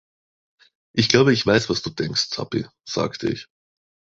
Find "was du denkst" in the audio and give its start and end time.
1.69-2.31